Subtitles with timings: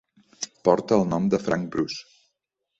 [0.69, 2.05] Porta el nom de Frank Bruce.